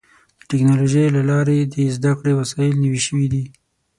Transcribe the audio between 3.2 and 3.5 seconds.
دي.